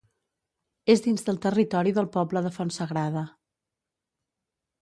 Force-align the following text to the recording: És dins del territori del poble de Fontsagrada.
És 0.93 1.03
dins 1.07 1.25
del 1.27 1.37
territori 1.43 1.95
del 1.99 2.09
poble 2.17 2.45
de 2.47 2.53
Fontsagrada. 2.57 3.25